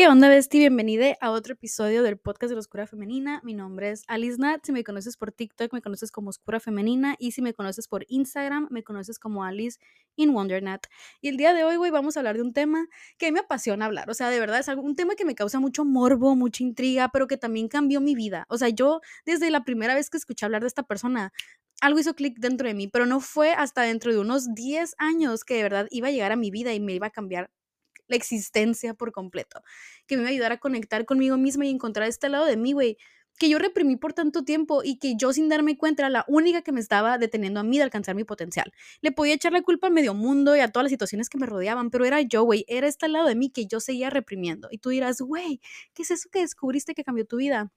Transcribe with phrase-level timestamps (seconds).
[0.00, 0.58] ¿Qué onda, Besti?
[0.60, 3.42] Bienvenida a otro episodio del podcast de la Oscura Femenina.
[3.44, 4.64] Mi nombre es Alice Nat.
[4.64, 7.16] Si me conoces por TikTok, me conoces como Oscura Femenina.
[7.18, 9.78] Y si me conoces por Instagram, me conoces como Alice
[10.16, 10.86] in Wonder Nat.
[11.20, 12.86] Y el día de hoy, güey, vamos a hablar de un tema
[13.18, 14.08] que me apasiona hablar.
[14.08, 17.26] O sea, de verdad, es un tema que me causa mucho morbo, mucha intriga, pero
[17.26, 18.46] que también cambió mi vida.
[18.48, 21.32] O sea, yo, desde la primera vez que escuché hablar de esta persona,
[21.80, 25.44] algo hizo clic dentro de mí, pero no fue hasta dentro de unos 10 años
[25.44, 27.50] que de verdad iba a llegar a mi vida y me iba a cambiar
[28.08, 29.62] la existencia por completo,
[30.06, 32.72] que me iba a ayudar a conectar conmigo misma y encontrar este lado de mí,
[32.72, 32.98] güey,
[33.38, 36.60] que yo reprimí por tanto tiempo y que yo sin darme cuenta era la única
[36.60, 38.70] que me estaba deteniendo a mí de alcanzar mi potencial.
[39.00, 41.46] Le podía echar la culpa al medio mundo y a todas las situaciones que me
[41.46, 44.68] rodeaban, pero era yo, güey, era este lado de mí que yo seguía reprimiendo.
[44.70, 45.60] Y tú dirás, güey,
[45.94, 47.72] ¿qué es eso que descubriste que cambió tu vida?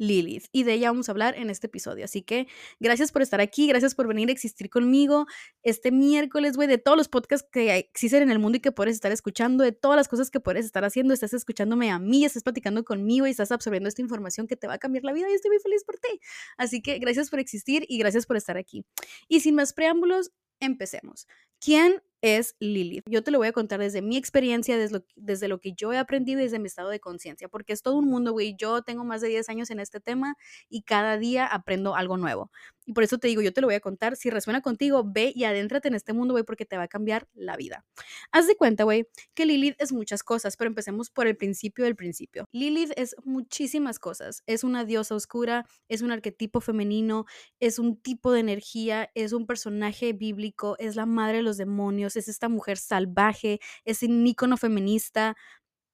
[0.00, 0.46] Lilith.
[0.50, 2.04] Y de ella vamos a hablar en este episodio.
[2.04, 2.48] Así que
[2.80, 5.26] gracias por estar aquí, gracias por venir a existir conmigo
[5.62, 8.94] este miércoles, güey, de todos los podcasts que existen en el mundo y que puedes
[8.94, 12.42] estar escuchando, de todas las cosas que puedes estar haciendo, estás escuchándome a mí, estás
[12.42, 15.34] platicando conmigo y estás absorbiendo esta información que te va a cambiar la vida y
[15.34, 16.20] estoy muy feliz por ti.
[16.56, 18.86] Así que gracias por existir y gracias por estar aquí.
[19.28, 21.26] Y sin más preámbulos, empecemos.
[21.58, 23.04] ¿Quién es Lilith.
[23.08, 24.76] Yo te lo voy a contar desde mi experiencia,
[25.16, 27.96] desde lo, que yo he aprendido y desde mi estado de conciencia, porque es todo
[27.96, 28.54] un mundo, güey.
[28.56, 30.36] Yo tengo más de 10 años en este tema
[30.68, 32.50] y cada día aprendo algo nuevo.
[32.86, 34.16] Y por eso te digo, yo te lo voy a contar.
[34.16, 37.28] Si resuena contigo, ve y adéntrate en este mundo, güey, porque te va a cambiar
[37.34, 37.84] la vida.
[38.32, 41.94] Haz de cuenta, güey, que Lilith es muchas cosas, pero empecemos por el principio del
[41.94, 42.46] principio.
[42.52, 44.42] Lilith es muchísimas cosas.
[44.46, 47.26] Es una diosa oscura, es un arquetipo femenino,
[47.60, 52.09] es un tipo de energía, es un personaje bíblico, es la madre de los demonios,
[52.16, 55.36] es esta mujer salvaje, es un ícono feminista,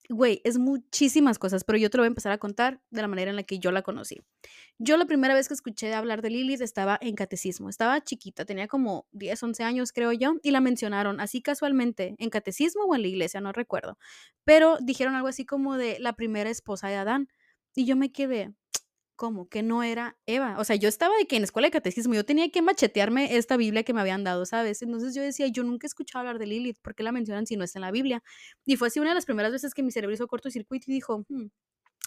[0.09, 3.09] güey, es muchísimas cosas, pero yo te lo voy a empezar a contar de la
[3.09, 4.21] manera en la que yo la conocí.
[4.79, 8.69] Yo la primera vez que escuché hablar de Lilith estaba en catecismo, estaba chiquita, tenía
[8.69, 13.03] como 10, 11 años creo yo, y la mencionaron así casualmente, en catecismo o en
[13.03, 13.99] la iglesia, no recuerdo,
[14.45, 17.29] pero dijeron algo así como de la primera esposa de Adán,
[17.75, 18.55] y yo me quedé,
[19.17, 19.49] ¿Cómo?
[19.49, 20.57] Que no era Eva.
[20.59, 23.57] O sea, yo estaba de que en escuela de catecismo yo tenía que machetearme esta
[23.57, 24.83] Biblia que me habían dado, ¿sabes?
[24.83, 27.57] Entonces yo decía, yo nunca he escuchado hablar de Lilith, ¿por qué la mencionan si
[27.57, 28.23] no está en la Biblia?
[28.67, 31.25] Y fue así una de las primeras veces que mi cerebro hizo cortocircuito y dijo,
[31.29, 31.47] hmm,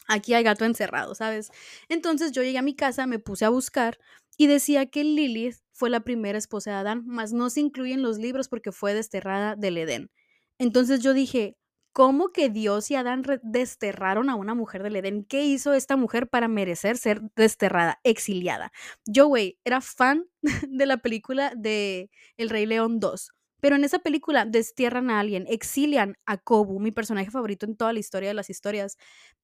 [0.08, 1.52] aquí hay gato encerrado, ¿sabes?
[1.90, 3.98] Entonces yo llegué a mi casa, me puse a buscar
[4.38, 8.03] y decía que Lilith fue la primera esposa de Adán, mas no se incluye en
[8.03, 10.12] los libros porque fue desterrada del Edén.
[10.59, 11.58] Entonces yo dije,
[12.00, 15.26] ¿Cómo que Dios y Adán desterraron a una mujer del Edén?
[15.26, 18.72] ¿Qué hizo esta mujer para merecer ser desterrada, exiliada?
[19.06, 20.26] Yo, güey, era fan
[20.70, 23.34] de la película de El Rey León 2.
[23.62, 27.94] Pero en esa película destierran a alguien, exilian a Kobu, mi personaje favorito en toda
[27.94, 28.97] la historia de las historias.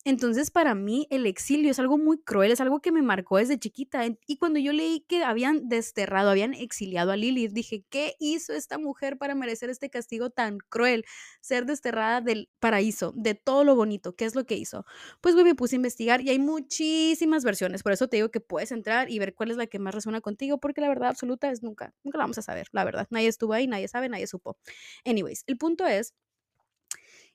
[0.07, 3.57] Entonces, para mí, el exilio es algo muy cruel, es algo que me marcó desde
[3.57, 4.05] chiquita.
[4.27, 8.77] Y cuando yo leí que habían desterrado, habían exiliado a Lilith, dije, ¿qué hizo esta
[8.77, 11.05] mujer para merecer este castigo tan cruel?
[11.41, 14.15] Ser desterrada del paraíso, de todo lo bonito.
[14.15, 14.85] ¿Qué es lo que hizo?
[15.21, 17.81] Pues, güey, me puse a investigar y hay muchísimas versiones.
[17.81, 20.21] Por eso te digo que puedes entrar y ver cuál es la que más resuena
[20.21, 23.07] contigo, porque la verdad absoluta es nunca, nunca la vamos a saber, la verdad.
[23.09, 24.57] Nadie estuvo ahí, nadie sabe, nadie supo.
[25.05, 26.13] Anyways, el punto es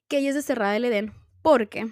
[0.09, 1.87] que ella es desterrada del Edén porque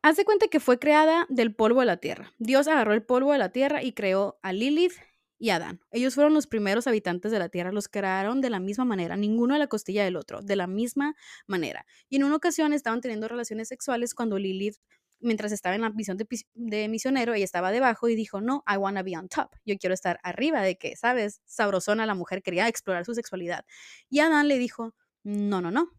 [0.00, 2.32] Hace cuenta que fue creada del polvo de la tierra.
[2.38, 4.92] Dios agarró el polvo de la tierra y creó a Lilith
[5.40, 5.80] y Adán.
[5.90, 9.56] Ellos fueron los primeros habitantes de la tierra, los crearon de la misma manera, ninguno
[9.56, 11.16] a la costilla del otro, de la misma
[11.48, 11.84] manera.
[12.08, 14.76] Y en una ocasión estaban teniendo relaciones sexuales cuando Lilith,
[15.20, 19.02] mientras estaba en la visión de, misionero, ella estaba debajo y dijo, no, I wanna
[19.02, 19.50] be on top.
[19.64, 21.40] Yo quiero estar arriba de que, ¿sabes?
[21.44, 23.64] Sabrosona, la mujer quería explorar su sexualidad.
[24.08, 25.90] Y Adán le dijo, no, no, no,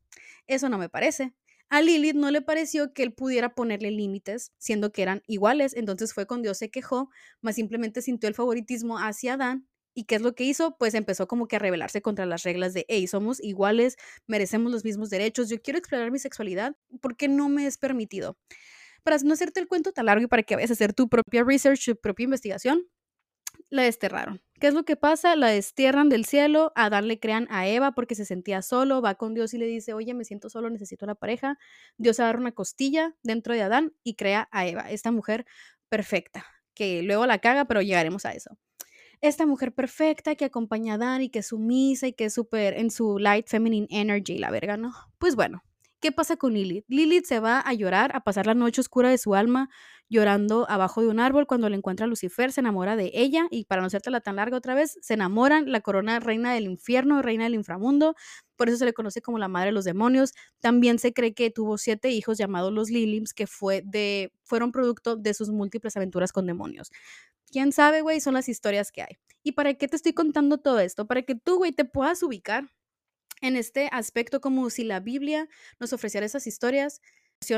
[0.48, 1.34] eso no me parece.
[1.72, 6.16] A Lilith no le pareció que él pudiera ponerle límites, siendo que eran iguales, entonces
[6.16, 9.68] fue cuando Dios se quejó, más simplemente sintió el favoritismo hacia Adán.
[9.94, 10.78] ¿Y qué es lo que hizo?
[10.80, 14.84] Pues empezó como que a rebelarse contra las reglas de, hey, somos iguales, merecemos los
[14.84, 18.38] mismos derechos, yo quiero explorar mi sexualidad, porque no me es permitido?
[19.04, 21.44] Para no hacerte el cuento tan largo y para que vayas a hacer tu propia
[21.44, 22.88] research, tu propia investigación,
[23.70, 24.42] la desterraron.
[24.60, 25.36] ¿Qué es lo que pasa?
[25.36, 29.16] La destierran del cielo, a Adán le crean a Eva porque se sentía solo, va
[29.16, 31.58] con Dios y le dice, oye, me siento solo, necesito una pareja.
[31.98, 35.46] Dios agarra una costilla dentro de Adán y crea a Eva, esta mujer
[35.88, 38.58] perfecta, que luego la caga, pero llegaremos a eso.
[39.22, 42.74] Esta mujer perfecta que acompaña a Adán y que es sumisa y que es súper
[42.78, 44.94] en su light feminine energy, la verga, ¿no?
[45.18, 45.62] Pues bueno,
[46.02, 46.86] ¿Qué pasa con Lilith?
[46.88, 49.70] Lilith se va a llorar, a pasar la noche oscura de su alma,
[50.08, 51.46] llorando abajo de un árbol.
[51.46, 54.56] Cuando le encuentra a Lucifer, se enamora de ella y para no la tan larga
[54.56, 55.70] otra vez, se enamoran.
[55.70, 58.16] La corona reina del infierno, reina del inframundo.
[58.56, 60.34] Por eso se le conoce como la madre de los demonios.
[60.62, 65.18] También se cree que tuvo siete hijos llamados los Lilims, que fue de, fueron producto
[65.18, 66.92] de sus múltiples aventuras con demonios.
[67.52, 68.22] ¿Quién sabe, güey?
[68.22, 69.18] Son las historias que hay.
[69.44, 71.08] ¿Y para qué te estoy contando todo esto?
[71.08, 72.70] Para que tú, güey, te puedas ubicar
[73.42, 75.48] en este aspecto como si la Biblia
[75.80, 77.02] nos ofreciera esas historias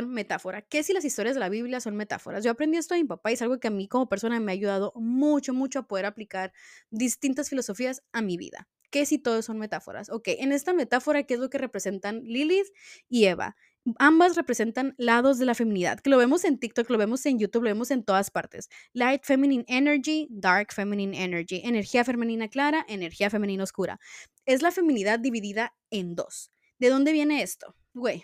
[0.07, 0.61] metáfora.
[0.61, 2.43] ¿Qué si las historias de la Biblia son metáforas?
[2.43, 4.51] Yo aprendí esto de mi papá y es algo que a mí como persona me
[4.51, 6.53] ha ayudado mucho, mucho a poder aplicar
[6.91, 8.69] distintas filosofías a mi vida.
[8.91, 10.09] ¿Qué si todos son metáforas?
[10.09, 12.67] Ok, en esta metáfora, ¿qué es lo que representan Lilith
[13.09, 13.55] y Eva?
[13.97, 17.63] Ambas representan lados de la feminidad, que lo vemos en TikTok, lo vemos en YouTube,
[17.63, 18.69] lo vemos en todas partes.
[18.93, 23.99] Light feminine energy, dark feminine energy, energía femenina clara, energía femenina oscura.
[24.45, 26.51] Es la feminidad dividida en dos.
[26.77, 27.75] ¿De dónde viene esto?
[27.93, 28.23] Güey,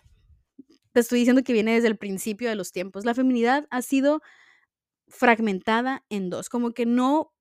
[0.94, 3.04] te estoy diciendo que viene desde el principio de los tiempos.
[3.06, 4.22] La feminidad ha sido
[5.08, 7.34] fragmentada en dos, como que no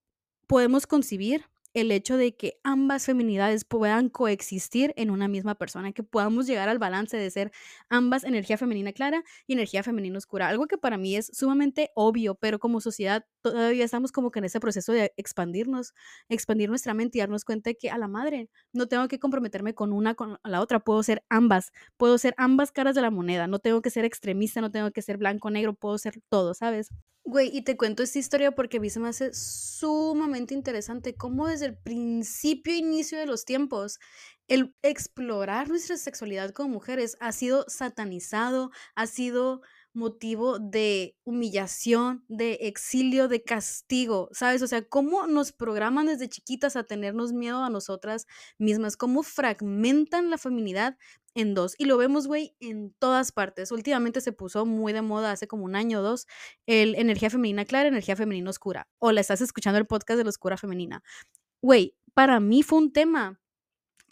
[0.47, 1.45] podemos concebir
[1.77, 6.71] el hecho de que ambas feminidades puedan coexistir en una misma persona, que podamos llegar
[6.71, 7.53] al balance de ser
[7.91, 12.35] ambas energía femenina clara y energía femenina oscura, algo que para mí es sumamente obvio,
[12.35, 15.93] pero como sociedad todavía estamos como que en ese proceso de expandirnos,
[16.31, 19.75] expandir nuestra mente y darnos cuenta de que a la madre no tengo que comprometerme
[19.75, 23.49] con una con la otra, puedo ser ambas, puedo ser ambas caras de la moneda,
[23.49, 26.89] no tengo que ser extremista, no tengo que ser blanco negro, puedo ser todo, ¿sabes?
[27.29, 31.49] Güey, y te cuento esta historia porque a mí se me hace sumamente interesante cómo
[31.49, 33.99] desde el principio, inicio de los tiempos,
[34.49, 39.61] el explorar nuestra sexualidad como mujeres ha sido satanizado, ha sido
[39.93, 44.63] motivo de humillación, de exilio, de castigo, ¿sabes?
[44.63, 48.27] O sea, cómo nos programan desde chiquitas a tenernos miedo a nosotras
[48.59, 50.97] mismas, cómo fragmentan la feminidad
[51.35, 51.75] en dos.
[51.79, 53.73] Y lo vemos, güey, en todas partes.
[53.73, 56.27] Últimamente se puso muy de moda hace como un año o dos
[56.67, 58.89] el energía femenina clara, energía femenina oscura.
[58.99, 61.03] O la estás escuchando el podcast de la oscura femenina.
[61.67, 63.41] Güey, para mí fue un tema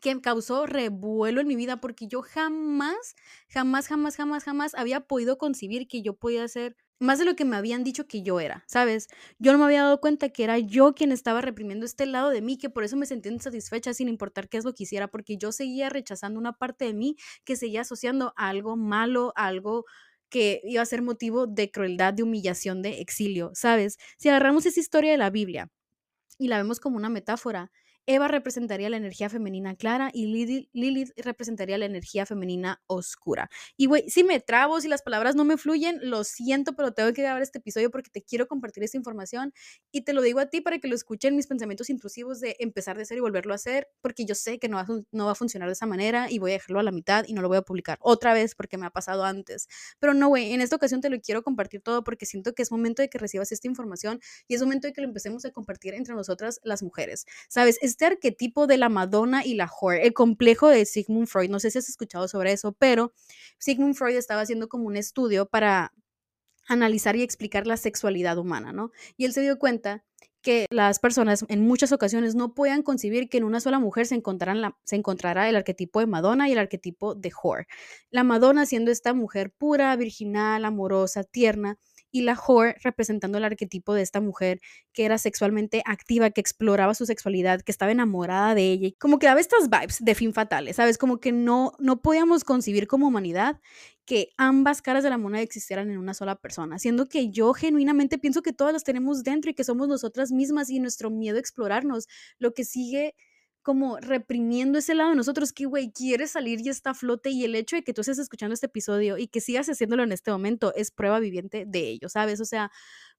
[0.03, 3.15] que causó revuelo en mi vida porque yo jamás,
[3.49, 7.45] jamás, jamás, jamás, jamás había podido concebir que yo podía ser más de lo que
[7.45, 9.07] me habían dicho que yo era, ¿sabes?
[9.39, 12.43] Yo no me había dado cuenta que era yo quien estaba reprimiendo este lado de
[12.43, 15.37] mí, que por eso me sentía insatisfecha sin importar qué es lo que hiciera, porque
[15.37, 17.15] yo seguía rechazando una parte de mí
[17.45, 19.85] que seguía asociando a algo malo, a algo
[20.29, 23.97] que iba a ser motivo de crueldad, de humillación, de exilio, ¿sabes?
[24.19, 25.71] Si agarramos esa historia de la Biblia
[26.39, 27.71] y la vemos como una metáfora,
[28.07, 30.27] Eva representaría la energía femenina clara y
[30.73, 33.49] Lilith, representaría la energía femenina oscura.
[33.77, 37.13] Y güey, si me trabo, si las palabras no me fluyen, lo siento, pero tengo
[37.13, 39.53] que grabar este episodio porque te quiero compartir esta información
[39.91, 42.99] y te lo digo a ti para que lo escuchen mis pensamientos intrusivos de empezar
[42.99, 45.35] de cero y volverlo a hacer, porque yo sé que no va, no va a
[45.35, 47.57] funcionar de esa manera y voy a dejarlo a la mitad y no lo voy
[47.57, 49.67] a publicar otra vez porque me ha pasado antes.
[49.99, 52.71] Pero no, güey, en esta ocasión te lo quiero compartir todo porque siento que es
[52.71, 55.95] momento de que recibas esta información y es momento de que lo empecemos a compartir
[55.95, 57.25] entre nosotras las mujeres.
[57.49, 57.79] ¿Sabes?
[57.81, 61.49] Es este arquetipo de la Madonna y la whore, el complejo de Sigmund Freud.
[61.49, 63.13] No sé si has escuchado sobre eso, pero
[63.59, 65.93] Sigmund Freud estaba haciendo como un estudio para
[66.67, 68.91] analizar y explicar la sexualidad humana, ¿no?
[69.17, 70.05] Y él se dio cuenta
[70.43, 74.17] que las personas en muchas ocasiones no puedan concebir que en una sola mujer se,
[74.17, 77.69] encontraran se encontrará el arquetipo de Madonna y el arquetipo de whore.
[78.11, 81.79] La Madonna siendo esta mujer pura, virginal, amorosa, tierna,
[82.15, 84.61] y la whore representando el arquetipo de esta mujer
[84.93, 89.27] que era sexualmente activa, que exploraba su sexualidad, que estaba enamorada de ella, como que
[89.27, 90.97] daba estas vibes de fin fatales, ¿sabes?
[90.97, 93.61] Como que no, no podíamos concebir como humanidad
[94.05, 98.17] que ambas caras de la moneda existieran en una sola persona, siendo que yo genuinamente
[98.17, 101.41] pienso que todas las tenemos dentro y que somos nosotras mismas y nuestro miedo a
[101.41, 102.07] explorarnos,
[102.39, 103.17] lo que sigue
[103.65, 107.45] como reprimiendo ese lado de nosotros que, güey, quiere salir y está a flote y
[107.45, 110.31] el hecho de que tú estés escuchando este episodio y que sigas haciéndolo en este
[110.31, 112.41] momento es prueba viviente de ello, ¿sabes?
[112.41, 112.71] O sea,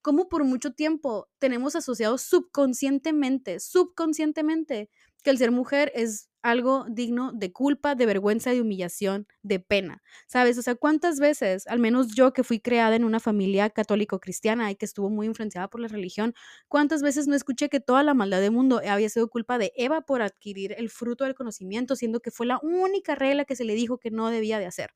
[0.04, 4.92] como por mucho tiempo tenemos asociado subconscientemente, subconscientemente,
[5.26, 10.04] que el ser mujer es algo digno de culpa, de vergüenza, de humillación, de pena.
[10.28, 10.58] ¿Sabes?
[10.60, 14.76] O sea, ¿cuántas veces, al menos yo que fui creada en una familia católico-cristiana y
[14.76, 16.36] que estuvo muy influenciada por la religión,
[16.70, 20.02] cuántas veces no escuché que toda la maldad del mundo había sido culpa de Eva
[20.02, 23.76] por adquirir el fruto del conocimiento, siendo que fue la única regla que se le
[23.76, 24.92] dijo que no debía de hacer?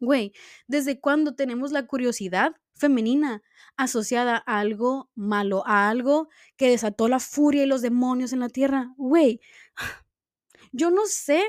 [0.00, 0.32] Güey,
[0.66, 3.42] ¿desde cuándo tenemos la curiosidad femenina
[3.76, 8.48] asociada a algo malo, a algo que desató la furia y los demonios en la
[8.48, 8.94] tierra?
[8.96, 9.40] Güey,
[10.72, 11.42] yo no sé,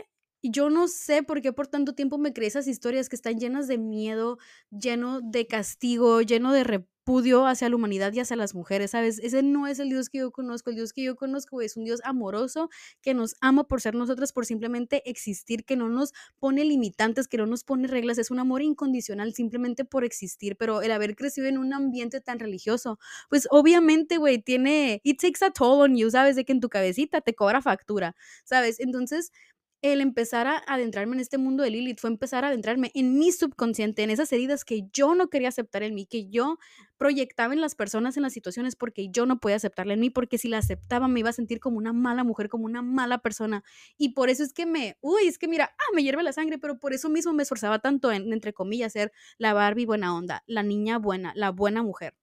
[0.43, 3.67] yo no sé por qué por tanto tiempo me creí esas historias que están llenas
[3.67, 4.37] de miedo,
[4.71, 6.63] lleno de castigo, lleno de
[7.11, 9.19] repudio hacia la humanidad y hacia las mujeres, ¿sabes?
[9.19, 10.69] Ese no es el Dios que yo conozco.
[10.69, 12.69] El Dios que yo conozco es un Dios amoroso
[13.01, 17.37] que nos ama por ser nosotras, por simplemente existir, que no nos pone limitantes, que
[17.37, 18.17] no nos pone reglas.
[18.17, 20.55] Es un amor incondicional simplemente por existir.
[20.55, 22.97] Pero el haber crecido en un ambiente tan religioso,
[23.29, 26.37] pues obviamente, güey, tiene, it takes a toll on you, ¿sabes?
[26.37, 28.15] De que en tu cabecita te cobra factura,
[28.45, 28.79] ¿sabes?
[28.79, 29.33] Entonces,
[29.81, 33.31] el empezar a adentrarme en este mundo de Lilith fue empezar a adentrarme en mi
[33.31, 36.59] subconsciente, en esas heridas que yo no quería aceptar en mí, que yo
[36.97, 40.37] proyectaba en las personas, en las situaciones, porque yo no podía aceptarla en mí, porque
[40.37, 43.63] si la aceptaba me iba a sentir como una mala mujer, como una mala persona.
[43.97, 46.59] Y por eso es que me, uy, es que mira, ah, me hierve la sangre,
[46.59, 50.43] pero por eso mismo me esforzaba tanto en, entre comillas, ser la Barbie buena onda,
[50.45, 52.20] la niña buena, la buena mujer.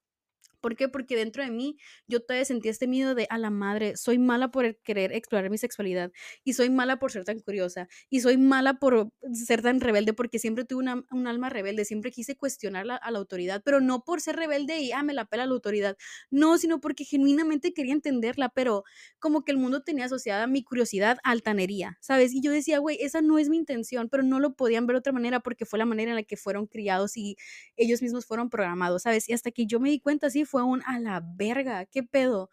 [0.61, 0.88] ¿Por qué?
[0.88, 4.50] Porque dentro de mí yo todavía sentía este miedo de a la madre, soy mala
[4.50, 6.11] por querer explorar mi sexualidad
[6.45, 10.38] y soy mala por ser tan curiosa y soy mala por ser tan rebelde porque
[10.38, 14.21] siempre tuve una, un alma rebelde, siempre quise cuestionar a la autoridad, pero no por
[14.21, 15.97] ser rebelde y ah, me la pela la autoridad,
[16.31, 18.85] no, sino porque genuinamente quería entenderla, pero
[19.19, 22.33] como que el mundo tenía asociada mi curiosidad a altanería, ¿sabes?
[22.35, 24.99] Y yo decía, güey, esa no es mi intención, pero no lo podían ver de
[24.99, 27.37] otra manera porque fue la manera en la que fueron criados y
[27.77, 29.29] ellos mismos fueron programados, ¿sabes?
[29.29, 32.50] Y hasta que yo me di cuenta, sí, fue un a la verga, ¿qué pedo?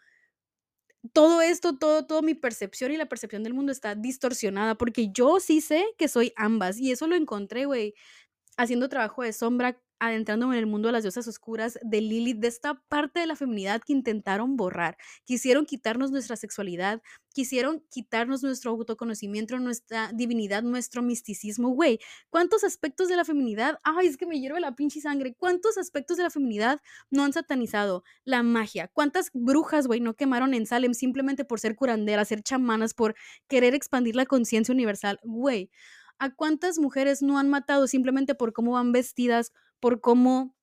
[1.13, 5.39] Todo esto, todo, todo mi percepción y la percepción del mundo está distorsionada porque yo
[5.39, 7.93] sí sé que soy ambas y eso lo encontré, güey,
[8.57, 12.47] haciendo trabajo de sombra adentrándome en el mundo de las diosas oscuras de Lilith, de
[12.47, 14.97] esta parte de la feminidad que intentaron borrar.
[15.23, 17.01] Quisieron quitarnos nuestra sexualidad,
[17.33, 21.69] quisieron quitarnos nuestro autoconocimiento, nuestra divinidad, nuestro misticismo.
[21.69, 21.99] Güey,
[22.29, 23.79] ¿cuántos aspectos de la feminidad?
[23.83, 25.35] Ay, es que me hierve la pinche sangre.
[25.37, 28.03] ¿Cuántos aspectos de la feminidad no han satanizado?
[28.23, 28.87] La magia.
[28.87, 33.15] ¿Cuántas brujas, güey, no quemaron en Salem simplemente por ser curanderas, ser chamanas, por
[33.47, 35.19] querer expandir la conciencia universal?
[35.23, 35.71] Güey.
[36.19, 40.55] ¿A cuántas mujeres no han matado simplemente por cómo van vestidas, por cómo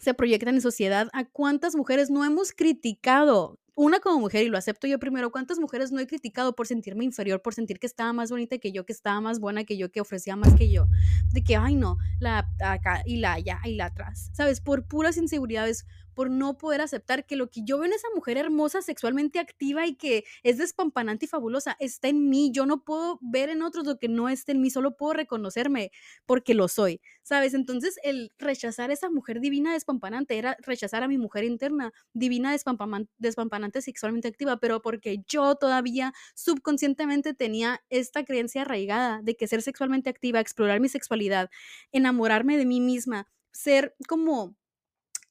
[0.00, 1.08] se proyectan en sociedad?
[1.12, 3.58] ¿A cuántas mujeres no hemos criticado?
[3.74, 7.04] Una como mujer, y lo acepto yo primero, ¿cuántas mujeres no he criticado por sentirme
[7.04, 9.90] inferior, por sentir que estaba más bonita que yo, que estaba más buena que yo,
[9.90, 10.86] que ofrecía más que yo?
[11.32, 14.60] De que, ay no, la acá y la allá y la atrás, ¿sabes?
[14.60, 15.86] Por puras inseguridades,
[16.20, 19.86] por no poder aceptar que lo que yo veo en esa mujer hermosa, sexualmente activa
[19.86, 22.50] y que es despampanante y fabulosa, está en mí.
[22.52, 25.92] Yo no puedo ver en otros lo que no está en mí, solo puedo reconocerme
[26.26, 27.54] porque lo soy, ¿sabes?
[27.54, 32.54] Entonces el rechazar a esa mujer divina despampanante era rechazar a mi mujer interna, divina
[33.16, 39.62] despampanante sexualmente activa, pero porque yo todavía subconscientemente tenía esta creencia arraigada de que ser
[39.62, 41.48] sexualmente activa, explorar mi sexualidad,
[41.92, 44.54] enamorarme de mí misma, ser como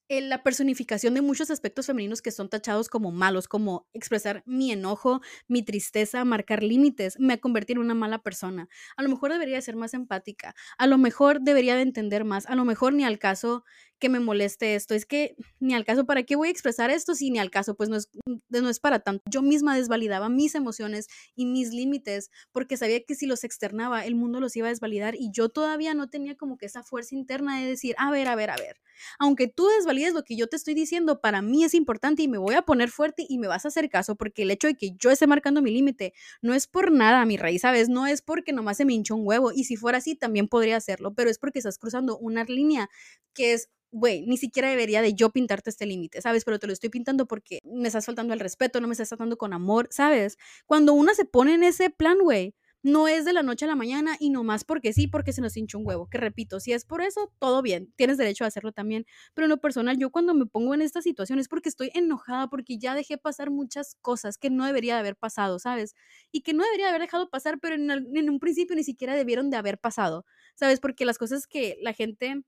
[0.10, 5.22] la personificación de muchos aspectos femeninos que son tachados como malos, como expresar mi enojo,
[5.48, 8.68] mi tristeza, marcar límites, me ha convertido en una mala persona.
[8.98, 12.56] A lo mejor debería ser más empática, a lo mejor debería de entender más, a
[12.56, 13.64] lo mejor ni al caso
[14.00, 17.16] que me moleste esto, es que ni al caso, ¿para qué voy a expresar esto
[17.16, 17.76] si ni al caso?
[17.76, 18.10] Pues no es,
[18.50, 19.22] no es para tanto.
[19.30, 24.16] Yo misma desvalidaba mis emociones y mis límites porque sabía que si los externaba, el
[24.16, 27.60] mundo los iba a desvalidar y yo todavía no tenía como que esa fuerza interna
[27.60, 28.78] de decir, a ver, a ver, a ver,
[29.20, 29.68] aunque tú
[30.00, 32.62] desvalides lo que yo te estoy diciendo, para mí es importante y me voy a
[32.64, 35.28] poner fuerte y me vas a hacer caso porque el hecho de que yo esté
[35.28, 37.90] marcando mi límite no es por nada, mi raíz, ¿sabes?
[37.90, 40.78] No es porque nomás se me hinchó un huevo y si fuera así también podría
[40.78, 42.90] hacerlo, pero es porque estás cruzando una línea
[43.34, 46.46] que es güey, ni siquiera debería de yo pintarte este límite, ¿sabes?
[46.46, 49.36] Pero te lo estoy pintando porque me estás faltando el respeto, no me estás tratando
[49.38, 50.38] con amor, ¿sabes?
[50.68, 53.76] Cuando una se pone en ese plan, güey, no es de la noche a la
[53.76, 56.08] mañana y no más porque sí, porque se nos hincha un huevo.
[56.10, 59.06] Que repito, si es por eso, todo bien, tienes derecho a hacerlo también.
[59.34, 62.48] Pero en lo personal, yo cuando me pongo en esta situación es porque estoy enojada,
[62.50, 65.96] porque ya dejé pasar muchas cosas que no debería de haber pasado, ¿sabes?
[66.32, 69.50] Y que no debería haber dejado pasar, pero en, en un principio ni siquiera debieron
[69.50, 70.80] de haber pasado, ¿sabes?
[70.80, 72.44] Porque las cosas que la gente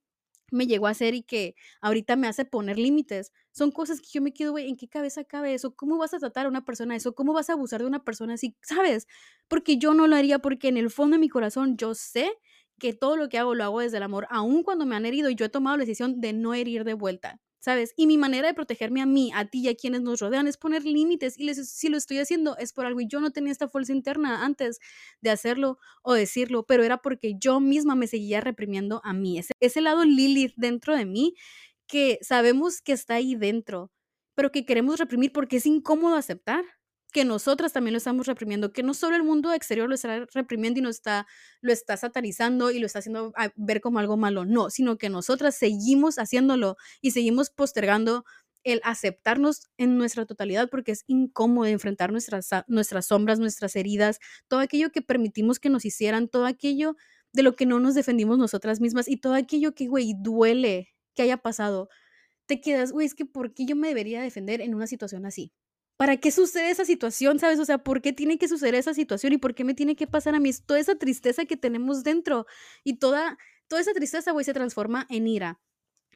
[0.52, 3.32] me llegó a hacer y que ahorita me hace poner límites.
[3.52, 5.76] Son cosas que yo me quedo, güey, ¿en qué cabeza cabe eso?
[5.76, 7.16] ¿Cómo vas a tratar a una persona eso?
[7.16, 8.56] ¿Cómo vas a abusar de una persona así?
[8.62, 9.08] ¿Sabes?
[9.48, 12.32] Porque yo no lo haría porque en el fondo de mi corazón yo sé
[12.80, 15.30] que todo lo que hago lo hago desde el amor, aun cuando me han herido
[15.30, 17.40] y yo he tomado la decisión de no herir de vuelta.
[17.62, 17.94] ¿Sabes?
[17.96, 20.58] Y mi manera de protegerme a mí, a ti y a quienes nos rodean es
[20.58, 23.70] poner límites y si lo estoy haciendo es por algo y yo no tenía esta
[23.70, 24.80] fuerza interna antes
[25.22, 29.54] de hacerlo o decirlo, pero era porque yo misma me seguía reprimiendo a mí, ese,
[29.62, 31.36] ese lado Lilith dentro de mí
[31.88, 33.92] que sabemos que está ahí dentro,
[34.36, 36.66] pero que queremos reprimir porque es incómodo aceptar
[37.12, 40.80] que nosotras también lo estamos reprimiendo, que no solo el mundo exterior lo está reprimiendo
[40.80, 41.28] y nos está,
[41.62, 45.56] lo está satanizando y lo está haciendo ver como algo malo, no, sino que nosotras
[45.56, 48.24] seguimos haciéndolo y seguimos postergando
[48.64, 54.60] el aceptarnos en nuestra totalidad porque es incómodo enfrentar nuestras, nuestras sombras, nuestras heridas, todo
[54.60, 56.96] aquello que permitimos que nos hicieran, todo aquello
[57.34, 61.24] de lo que no nos defendimos nosotras mismas y todo aquello que, güey, duele que
[61.24, 61.90] haya pasado.
[62.46, 65.54] Te quedas, güey, es que ¿por qué yo me debería defender en una situación así?
[66.02, 67.38] ¿Para qué sucede esa situación?
[67.38, 67.60] ¿Sabes?
[67.60, 70.08] O sea, ¿por qué tiene que suceder esa situación y por qué me tiene que
[70.08, 70.50] pasar a mí?
[70.66, 72.48] Toda esa tristeza que tenemos dentro
[72.84, 75.60] y toda, toda esa tristeza, güey, se transforma en ira.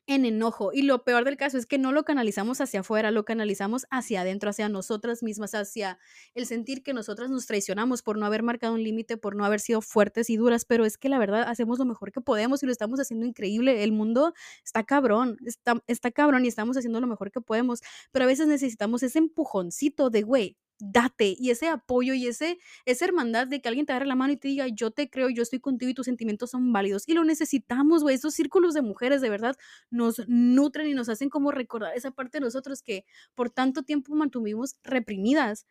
[0.07, 0.71] En enojo.
[0.73, 4.21] Y lo peor del caso es que no lo canalizamos hacia afuera, lo canalizamos hacia
[4.21, 5.97] adentro, hacia nosotras mismas, hacia
[6.33, 9.59] el sentir que nosotras nos traicionamos por no haber marcado un límite, por no haber
[9.59, 12.65] sido fuertes y duras, pero es que la verdad hacemos lo mejor que podemos y
[12.65, 13.83] lo estamos haciendo increíble.
[13.83, 14.33] El mundo
[14.63, 17.81] está cabrón, está, está cabrón y estamos haciendo lo mejor que podemos,
[18.11, 23.05] pero a veces necesitamos ese empujoncito de, güey, date y ese apoyo y ese, esa
[23.05, 25.43] hermandad de que alguien te agarre la mano y te diga, yo te creo, yo
[25.43, 27.03] estoy contigo y tus sentimientos son válidos.
[27.07, 28.15] Y lo necesitamos, güey.
[28.15, 29.55] Esos círculos de mujeres de verdad
[29.89, 33.05] nos nutren y nos hacen como recordar esa parte de nosotros que
[33.35, 35.65] por tanto tiempo mantuvimos reprimidas.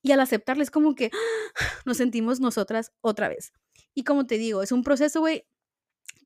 [0.00, 1.10] Y al aceptarles como que
[1.84, 3.52] nos sentimos nosotras otra vez.
[3.94, 5.44] Y como te digo, es un proceso, güey,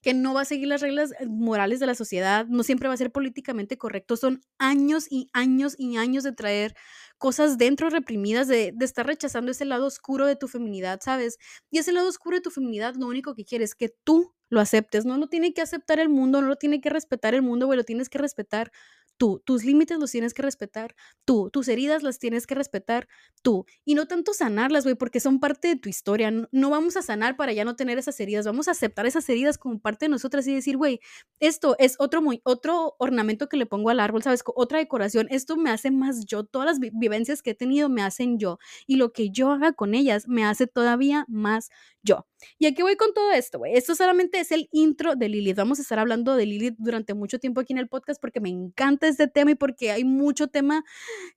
[0.03, 2.95] que no va a seguir las reglas eh, morales de la sociedad, no siempre va
[2.95, 4.17] a ser políticamente correcto.
[4.17, 6.75] Son años y años y años de traer
[7.19, 11.39] cosas dentro reprimidas, de, estar rechazando ese lado oscuro de tu feminidad, ¿sabes?
[11.71, 14.61] Y ese lado oscuro de tu feminidad lo único que quieres es que tú lo
[14.61, 17.67] aceptes, no lo tiene que aceptar el mundo, no lo tiene que respetar el mundo,
[17.67, 18.73] güey, lo tienes que respetar
[19.23, 23.07] tú, tus límites los tienes que respetar tú, tus heridas las tienes que respetar
[23.43, 23.67] tú.
[23.85, 26.33] Y no tanto sanarlas, güey, porque son parte de tu historia.
[26.51, 29.59] No, vamos a sanar para ya no tener esas heridas, vamos a aceptar esas heridas
[29.59, 30.99] como parte de nosotras y decir, güey,
[31.39, 34.43] esto es otro, muy, otro ornamento que le pongo al árbol, ¿sabes?
[34.57, 38.41] Otra decoración, esto me hace más yo, todas las vivencias que he tenido me hacen
[38.41, 41.71] yo y lo que yo haga con ellas me hace todavía más
[42.03, 42.27] yo.
[42.59, 43.75] ¿Y aquí voy con todo esto, güey?
[43.75, 45.57] Esto solamente es el intro de Lilith.
[45.57, 48.49] Vamos a estar hablando de Lilith durante mucho tiempo aquí en el podcast porque me
[48.49, 50.85] encanta este tema y porque hay mucho tema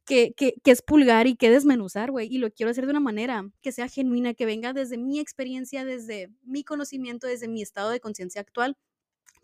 [0.06, 2.28] que, que, es pulgar y que desmenuzar, güey.
[2.34, 5.86] Y lo quiero hacer de una manera que sea genuina, que venga desde mi experiencia,
[5.86, 8.78] desde mi conocimiento, desde mi estado de conciencia actual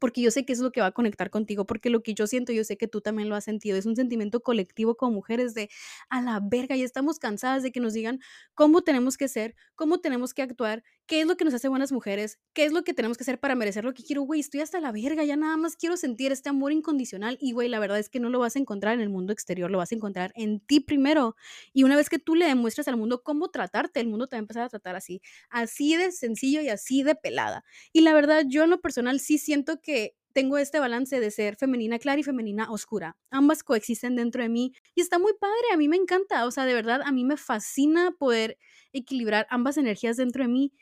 [0.02, 2.26] porque yo sé que es lo que va a conectar contigo, porque lo que yo
[2.26, 5.54] siento, yo sé que tú también lo has sentido, es un sentimiento colectivo como mujeres
[5.54, 5.70] de
[6.10, 8.20] a la verga, y estamos cansadas de que nos digan
[8.56, 11.92] cómo tenemos que ser, cómo tenemos que actuar, qué es lo que nos hace buenas
[11.92, 14.62] mujeres, qué es lo que tenemos que hacer para merecer lo que quiero, güey, estoy
[14.62, 18.00] hasta la verga, ya nada más quiero sentir este amor incondicional y, güey, la verdad
[18.00, 20.32] es que no lo vas a encontrar en el mundo exterior, lo vas a encontrar
[20.36, 21.36] en ti primero.
[21.74, 24.40] Y una vez que tú le demuestres al mundo cómo tratarte, el mundo te va
[24.40, 27.66] a empezar a tratar así, así de sencillo y así de pelada.
[27.92, 31.58] Y la verdad, yo en lo personal sí siento que tengo este balance de ser
[31.58, 33.18] femenina clara y femenina oscura.
[33.32, 36.66] Ambas coexisten dentro de mí y está muy padre, a mí me encanta, o sea,
[36.66, 38.58] de verdad, a mí me fascina poder
[38.94, 40.74] equilibrar ambas energías dentro de mí.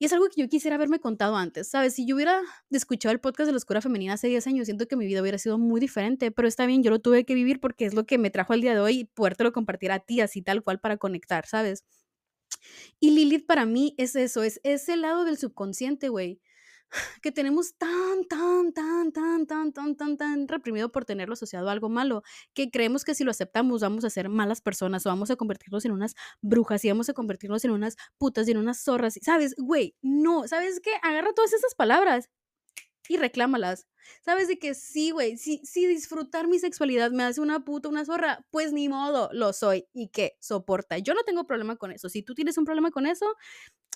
[0.00, 1.94] Y es algo que yo quisiera haberme contado antes, ¿sabes?
[1.94, 4.96] Si yo hubiera escuchado el podcast de la oscura femenina hace 10 años, siento que
[4.96, 7.84] mi vida hubiera sido muy diferente, pero está bien, yo lo tuve que vivir porque
[7.84, 10.40] es lo que me trajo al día de hoy y podértelo compartir a ti así
[10.40, 11.84] tal cual para conectar, ¿sabes?
[12.98, 16.40] Y Lilith para mí es eso, es ese lado del subconsciente, güey
[17.22, 21.72] que tenemos tan, tan, tan, tan, tan, tan, tan, tan reprimido por tenerlo asociado a
[21.72, 22.22] algo malo,
[22.54, 25.84] que creemos que si lo aceptamos vamos a ser malas personas o vamos a convertirnos
[25.84, 29.18] en unas brujas y vamos a convertirnos en unas putas y en unas zorras.
[29.22, 29.54] ¿Sabes?
[29.58, 30.92] Güey, no, ¿sabes qué?
[31.02, 32.28] Agarra todas esas palabras
[33.08, 33.88] y reclámalas.
[34.24, 35.36] ¿Sabes de que sí, güey?
[35.36, 39.52] Si, si disfrutar mi sexualidad me hace una puta, una zorra, pues ni modo, lo
[39.52, 39.86] soy.
[39.92, 40.36] ¿Y qué?
[40.40, 40.98] Soporta.
[40.98, 42.08] Yo no tengo problema con eso.
[42.08, 43.26] Si tú tienes un problema con eso,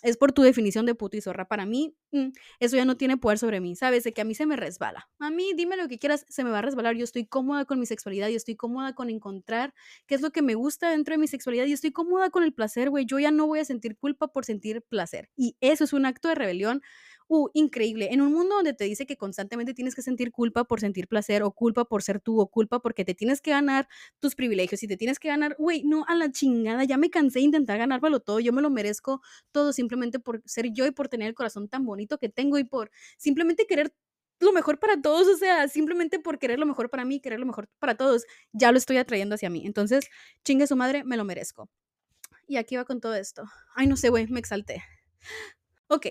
[0.05, 1.47] es por tu definición de puto y zorra.
[1.49, 2.29] Para mí, mm,
[2.61, 4.05] eso ya no tiene poder sobre mí, ¿sabes?
[4.05, 5.09] De que a mí se me resbala.
[5.19, 6.95] A mí, dime lo que quieras, se me va a resbalar.
[6.97, 9.75] Yo estoy cómoda con mi sexualidad, yo estoy cómoda con encontrar
[10.07, 12.53] qué es lo que me gusta dentro de mi sexualidad y estoy cómoda con el
[12.55, 13.07] placer, güey.
[13.07, 15.31] Yo ya no voy a sentir culpa por sentir placer.
[15.37, 16.83] Y eso es un acto de rebelión
[17.29, 18.09] uh, increíble.
[18.13, 21.43] En un mundo donde te dice que constantemente tienes que sentir culpa por sentir placer
[21.43, 23.89] o culpa por ser tú o culpa porque te tienes que ganar
[24.21, 27.41] tus privilegios y te tienes que ganar, güey, no, a la chingada, ya me cansé
[27.41, 29.21] de intentar ganármelo todo, yo me lo merezco
[29.53, 32.65] todo simplemente por ser yo y por tener el corazón tan bonito que tengo y
[32.65, 33.93] por simplemente querer
[34.41, 37.47] lo mejor para todos, o sea, simplemente por querer lo mejor para mí, querer lo
[37.47, 39.65] mejor para todos, ya lo estoy atrayendo hacia mí.
[39.67, 40.09] Entonces,
[40.45, 41.71] chingue su madre, me lo merezco.
[42.47, 43.45] Y aquí va con todo esto.
[43.75, 44.83] Ay, no sé, güey, me exalté.
[45.89, 46.07] Ok,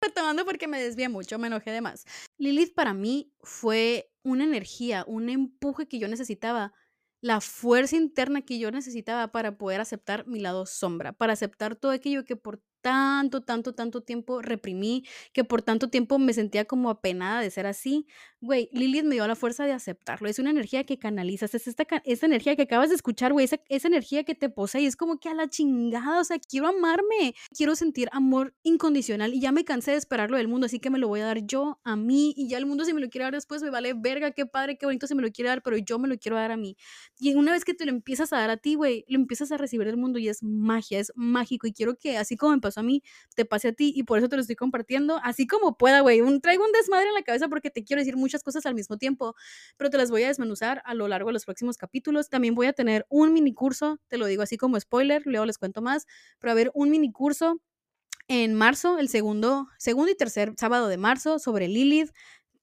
[0.00, 2.04] retomando porque me desvié mucho, me enojé de más.
[2.38, 6.72] Lilith para mí fue una energía, un empuje que yo necesitaba,
[7.20, 11.92] la fuerza interna que yo necesitaba para poder aceptar mi lado sombra, para aceptar todo
[11.92, 16.88] aquello que por tanto, tanto, tanto tiempo reprimí, que por tanto tiempo me sentía como
[16.88, 18.06] apenada de ser así.
[18.40, 20.28] Güey, Lilith me dio la fuerza de aceptarlo.
[20.28, 23.60] Es una energía que canalizas, es esta, esta energía que acabas de escuchar, güey, esa,
[23.68, 26.68] esa energía que te posee y es como que a la chingada, o sea, quiero
[26.68, 30.88] amarme, quiero sentir amor incondicional y ya me cansé de esperarlo del mundo, así que
[30.88, 33.10] me lo voy a dar yo a mí y ya el mundo si me lo
[33.10, 35.62] quiere dar después me vale verga, qué padre, qué bonito se me lo quiere dar,
[35.62, 36.76] pero yo me lo quiero dar a mí.
[37.18, 39.56] Y una vez que te lo empiezas a dar a ti, güey, lo empiezas a
[39.58, 42.82] recibir del mundo y es magia, es mágico y quiero que así como me a
[42.82, 43.02] mí,
[43.34, 46.20] te pase a ti y por eso te lo estoy compartiendo, así como pueda, güey.
[46.20, 48.96] Un, traigo un desmadre en la cabeza porque te quiero decir muchas cosas al mismo
[48.98, 49.34] tiempo,
[49.76, 52.28] pero te las voy a desmenuzar a lo largo de los próximos capítulos.
[52.28, 55.58] También voy a tener un mini curso, te lo digo así como spoiler, luego les
[55.58, 56.06] cuento más,
[56.38, 57.60] pero a ver, un mini curso
[58.28, 62.10] en marzo, el segundo, segundo y tercer sábado de marzo sobre Lilith,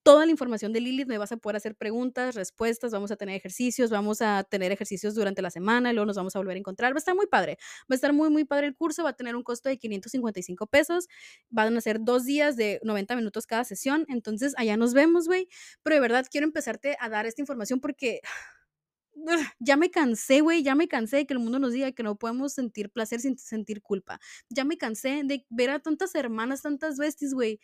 [0.06, 3.36] toda la información de Lilith, me vas a poder hacer preguntas, respuestas, vamos a tener
[3.36, 6.94] ejercicios, vamos a tener ejercicios durante la semana, luego nos vamos a volver a encontrar.
[6.94, 7.58] Va a estar muy padre,
[7.90, 10.68] va a estar muy, muy padre el curso, va a tener un costo de 555
[10.68, 11.08] pesos,
[11.50, 15.48] van a ser dos días de 90 minutos cada sesión, entonces allá nos vemos, güey.
[15.82, 18.22] Pero de verdad quiero empezarte a dar esta información porque
[19.60, 22.16] ya me cansé, güey, ya me cansé de que el mundo nos diga que no
[22.16, 24.20] podemos sentir placer sin sentir culpa.
[24.50, 27.60] Ya me cansé de ver a tantas hermanas, tantas bestias, güey,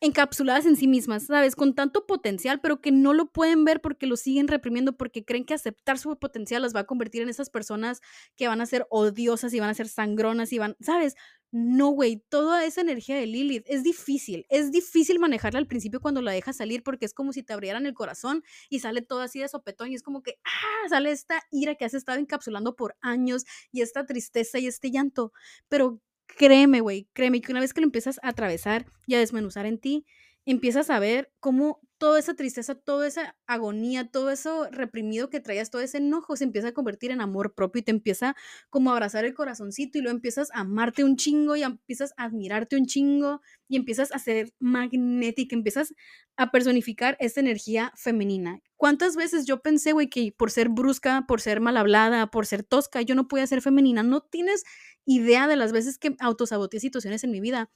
[0.00, 1.54] encapsuladas en sí mismas, ¿sabes?
[1.56, 5.44] Con tanto potencial, pero que no lo pueden ver porque lo siguen reprimiendo, porque creen
[5.44, 8.00] que aceptar su potencial las va a convertir en esas personas
[8.36, 11.14] que van a ser odiosas y van a ser sangronas y van, ¿sabes?
[11.52, 16.22] No, güey, toda esa energía de Lilith es difícil, es difícil manejarla al principio cuando
[16.22, 19.40] la dejas salir porque es como si te abrieran el corazón y sale todo así
[19.40, 22.96] de sopetón y es como que, ah, sale esta ira que has estado encapsulando por
[23.00, 25.32] años y esta tristeza y este llanto,
[25.68, 26.00] pero
[26.36, 29.78] créeme, güey, créeme que una vez que lo empiezas a atravesar y a desmenuzar en
[29.78, 30.06] ti,
[30.46, 35.70] empiezas a ver cómo toda esa tristeza, toda esa agonía, todo eso reprimido que traías,
[35.70, 38.34] todo ese enojo se empieza a convertir en amor propio y te empieza
[38.70, 42.24] como a abrazar el corazoncito y luego empiezas a amarte un chingo y empiezas a
[42.24, 45.94] admirarte un chingo y empiezas a ser magnética, empiezas
[46.38, 48.62] a personificar esa energía femenina.
[48.76, 52.62] ¿Cuántas veces yo pensé, güey, que por ser brusca, por ser mal hablada, por ser
[52.62, 54.02] tosca, yo no podía ser femenina?
[54.02, 54.64] No tienes
[55.06, 57.70] idea de las veces que autosaboteé situaciones en mi vida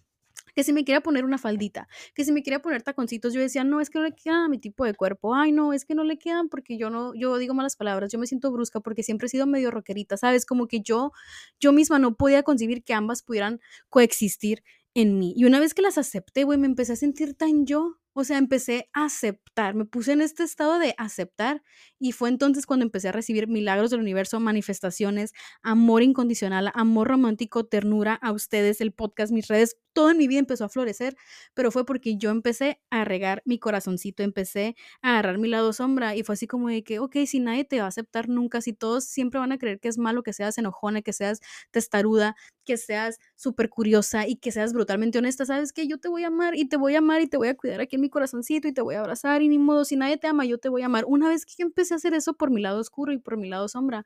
[0.54, 3.64] que si me quería poner una faldita, que si me quería poner taconcitos, yo decía,
[3.64, 5.94] no, es que no le queda a mi tipo de cuerpo, ay, no, es que
[5.94, 9.02] no le quedan porque yo no, yo digo malas palabras, yo me siento brusca porque
[9.02, 10.46] siempre he sido medio rockerita, ¿sabes?
[10.46, 11.12] Como que yo,
[11.60, 14.62] yo misma no podía concebir que ambas pudieran coexistir
[14.94, 15.34] en mí.
[15.36, 18.38] Y una vez que las acepté, güey, me empecé a sentir tan yo, o sea,
[18.38, 21.62] empecé a aceptar, me puse en este estado de aceptar
[21.98, 27.66] y fue entonces cuando empecé a recibir milagros del universo, manifestaciones, amor incondicional, amor romántico,
[27.66, 31.16] ternura a ustedes, el podcast, mis redes, todo en mi vida empezó a florecer,
[31.54, 36.14] pero fue porque yo empecé a regar mi corazoncito, empecé a agarrar mi lado sombra
[36.16, 38.72] y fue así como de que, ok, si nadie te va a aceptar nunca, si
[38.72, 42.76] todos siempre van a creer que es malo que seas enojona, que seas testaruda, que
[42.76, 46.56] seas súper curiosa y que seas brutalmente honesta, sabes que yo te voy a amar
[46.56, 48.72] y te voy a amar y te voy a cuidar aquí en mi corazoncito y
[48.72, 50.86] te voy a abrazar y ni modo, si nadie te ama, yo te voy a
[50.86, 51.04] amar.
[51.06, 53.48] Una vez que yo empecé a hacer eso por mi lado oscuro y por mi
[53.48, 54.04] lado sombra,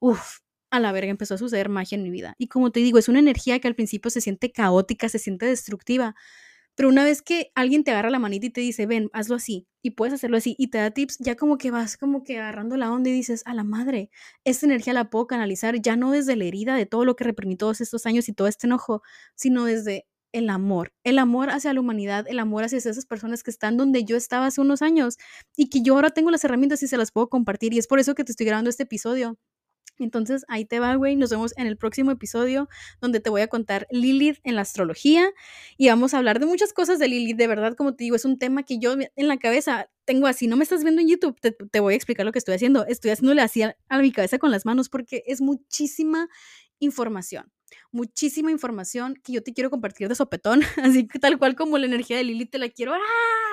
[0.00, 0.38] uff,
[0.76, 2.34] a la verga empezó a suceder magia en mi vida.
[2.38, 5.46] Y como te digo, es una energía que al principio se siente caótica, se siente
[5.46, 6.14] destructiva,
[6.76, 9.66] pero una vez que alguien te agarra la manita y te dice, ven, hazlo así,
[9.82, 12.76] y puedes hacerlo así, y te da tips, ya como que vas como que agarrando
[12.76, 14.10] la onda y dices, a la madre,
[14.44, 17.56] esta energía la puedo canalizar ya no desde la herida de todo lo que reprimí
[17.56, 19.02] todos estos años y todo este enojo,
[19.34, 23.50] sino desde el amor, el amor hacia la humanidad, el amor hacia esas personas que
[23.50, 25.16] están donde yo estaba hace unos años
[25.56, 27.72] y que yo ahora tengo las herramientas y se las puedo compartir.
[27.72, 29.38] Y es por eso que te estoy grabando este episodio,
[29.98, 31.16] entonces ahí te va, güey.
[31.16, 32.68] Nos vemos en el próximo episodio
[33.00, 35.30] donde te voy a contar Lilith en la astrología
[35.76, 37.36] y vamos a hablar de muchas cosas de Lilith.
[37.36, 40.46] De verdad, como te digo, es un tema que yo en la cabeza tengo así.
[40.46, 42.86] No me estás viendo en YouTube, te, voy a explicar lo que estoy haciendo.
[42.86, 46.28] Estoy haciéndole así a mi cabeza con las manos porque es muchísima
[46.78, 47.55] información
[47.90, 51.86] muchísima información que yo te quiero compartir de sopetón, así que tal cual como la
[51.86, 52.98] energía de Lili te la quiero ¡ah!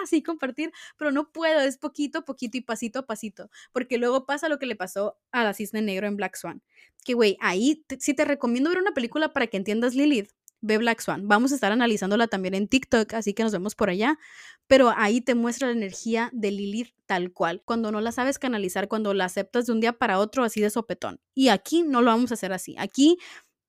[0.03, 4.25] así compartir, pero no puedo, es poquito a poquito y pasito a pasito, porque luego
[4.25, 6.61] pasa lo que le pasó a la cisne negro en Black Swan,
[7.03, 10.31] que güey, ahí sí te recomiendo ver una película para que entiendas Lilith,
[10.63, 11.27] ve Black Swan.
[11.27, 14.17] Vamos a estar analizándola también en TikTok, así que nos vemos por allá.
[14.65, 18.87] Pero ahí te muestra la energía de Lilith tal cual, cuando no la sabes canalizar,
[18.87, 21.19] cuando la aceptas de un día para otro así de sopetón.
[21.35, 22.75] Y aquí no lo vamos a hacer así.
[22.79, 23.17] Aquí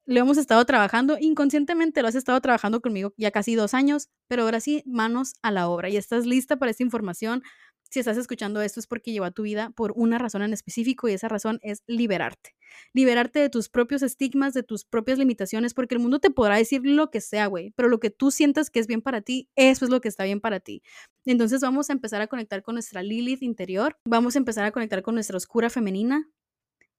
[0.07, 4.43] lo hemos estado trabajando inconscientemente, lo has estado trabajando conmigo ya casi dos años, pero
[4.43, 7.43] ahora sí, manos a la obra y estás lista para esta información.
[7.90, 11.12] Si estás escuchando esto es porque lleva tu vida por una razón en específico y
[11.12, 12.57] esa razón es liberarte.
[12.93, 16.81] Liberarte de tus propios estigmas, de tus propias limitaciones, porque el mundo te podrá decir
[16.85, 19.85] lo que sea, güey, pero lo que tú sientas que es bien para ti, eso
[19.85, 20.83] es lo que está bien para ti.
[21.25, 25.03] Entonces vamos a empezar a conectar con nuestra Lilith interior, vamos a empezar a conectar
[25.03, 26.29] con nuestra oscura femenina,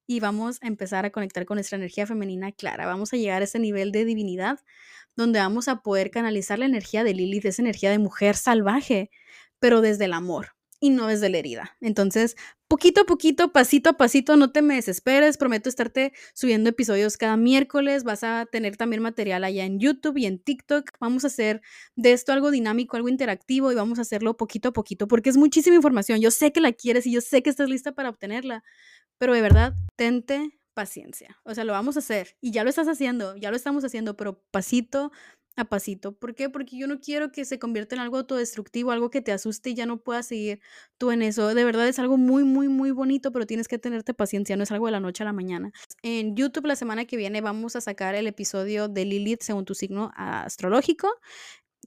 [0.07, 2.85] y vamos a empezar a conectar con nuestra energía femenina clara.
[2.85, 4.59] Vamos a llegar a ese nivel de divinidad
[5.15, 9.09] donde vamos a poder canalizar la energía de Lilith, esa energía de mujer salvaje,
[9.59, 11.77] pero desde el amor y no desde la herida.
[11.81, 12.35] Entonces,
[12.67, 17.37] poquito a poquito, pasito a pasito, no te me desesperes, prometo estarte subiendo episodios cada
[17.37, 21.61] miércoles, vas a tener también material allá en YouTube y en TikTok, vamos a hacer
[21.95, 25.37] de esto algo dinámico, algo interactivo y vamos a hacerlo poquito a poquito porque es
[25.37, 28.63] muchísima información, yo sé que la quieres y yo sé que estás lista para obtenerla,
[29.17, 31.37] pero de verdad, tente paciencia.
[31.43, 34.15] O sea, lo vamos a hacer y ya lo estás haciendo, ya lo estamos haciendo,
[34.15, 35.11] pero pasito
[35.55, 36.11] a pasito.
[36.11, 36.49] ¿Por qué?
[36.49, 39.73] Porque yo no quiero que se convierta en algo autodestructivo, algo que te asuste y
[39.73, 40.59] ya no puedas seguir
[40.97, 41.53] tú en eso.
[41.55, 44.71] De verdad es algo muy, muy, muy bonito, pero tienes que tenerte paciencia, no es
[44.71, 45.71] algo de la noche a la mañana.
[46.03, 49.75] En YouTube la semana que viene vamos a sacar el episodio de Lilith según tu
[49.75, 51.07] signo astrológico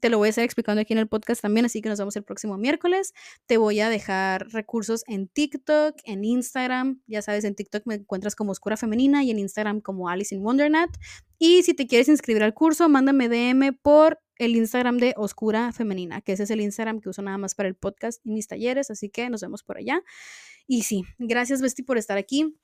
[0.01, 2.17] te lo voy a estar explicando aquí en el podcast también, así que nos vemos
[2.17, 3.15] el próximo miércoles.
[3.47, 7.01] Te voy a dejar recursos en TikTok, en Instagram.
[7.07, 10.43] Ya sabes, en TikTok me encuentras como Oscura Femenina y en Instagram como Alice in
[10.43, 10.91] Wondernet.
[11.39, 16.21] Y si te quieres inscribir al curso, mándame DM por el Instagram de Oscura Femenina,
[16.21, 18.91] que ese es el Instagram que uso nada más para el podcast y mis talleres,
[18.91, 20.03] así que nos vemos por allá.
[20.67, 22.57] Y sí, gracias Besti por estar aquí.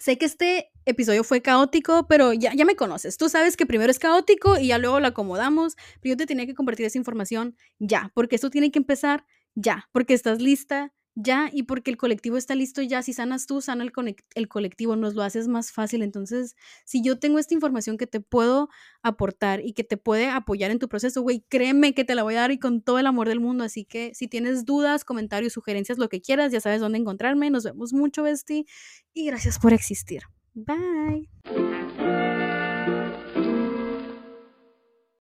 [0.00, 3.16] Sé que este episodio fue caótico, pero ya, me conoces.
[3.16, 6.46] Tú sabes que primero es caótico y ya luego lo acomodamos, pero yo te tenía
[6.46, 9.24] que compartir esa información ya, porque esto tiene que empezar
[9.54, 13.02] ya, porque estás lista ya y porque el colectivo está listo ya.
[13.02, 13.92] Si sanas tú, sana el,
[14.34, 16.02] el, colectivo, nos lo haces más fácil.
[16.02, 16.54] Entonces,
[16.84, 18.68] si yo tengo esta información que te puedo
[19.02, 22.36] aportar y que te puede apoyar en tu proceso, güey, créeme que te la voy
[22.36, 23.64] a dar y con todo el amor del mundo.
[23.64, 27.50] Así que si tienes dudas, comentarios, sugerencias, lo que quieras, ya sabes dónde encontrarme.
[27.50, 28.66] Nos vemos mucho, Besti,
[29.12, 30.22] y gracias por existir.
[30.54, 31.28] Bye.